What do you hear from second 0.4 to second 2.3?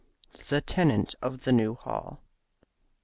THE TENANT OF THE NEW HALL.